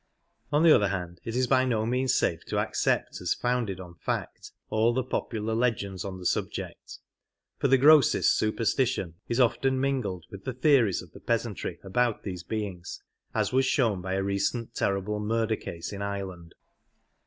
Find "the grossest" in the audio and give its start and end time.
7.67-8.35